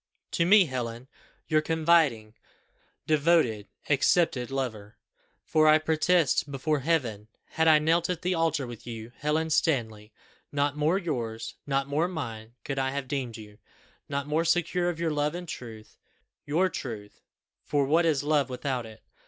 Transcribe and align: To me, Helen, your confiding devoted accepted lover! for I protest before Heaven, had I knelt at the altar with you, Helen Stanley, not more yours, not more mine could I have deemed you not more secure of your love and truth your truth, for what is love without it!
To 0.31 0.45
me, 0.47 0.65
Helen, 0.65 1.07
your 1.47 1.61
confiding 1.61 2.33
devoted 3.05 3.67
accepted 3.87 4.49
lover! 4.49 4.97
for 5.43 5.67
I 5.67 5.77
protest 5.77 6.51
before 6.51 6.79
Heaven, 6.79 7.27
had 7.49 7.67
I 7.67 7.77
knelt 7.77 8.09
at 8.09 8.23
the 8.23 8.33
altar 8.33 8.65
with 8.65 8.87
you, 8.87 9.11
Helen 9.19 9.51
Stanley, 9.51 10.11
not 10.51 10.75
more 10.75 10.97
yours, 10.97 11.53
not 11.67 11.87
more 11.87 12.07
mine 12.07 12.55
could 12.63 12.79
I 12.79 12.89
have 12.89 13.07
deemed 13.07 13.37
you 13.37 13.59
not 14.09 14.25
more 14.25 14.43
secure 14.43 14.89
of 14.89 14.99
your 14.99 15.11
love 15.11 15.35
and 15.35 15.47
truth 15.47 15.99
your 16.47 16.67
truth, 16.67 17.21
for 17.63 17.85
what 17.85 18.03
is 18.03 18.23
love 18.23 18.49
without 18.49 18.87
it! 18.87 19.03